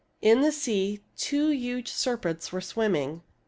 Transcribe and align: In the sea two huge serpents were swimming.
In 0.19 0.41
the 0.41 0.51
sea 0.51 1.01
two 1.15 1.49
huge 1.51 1.91
serpents 1.91 2.51
were 2.51 2.59
swimming. 2.59 3.21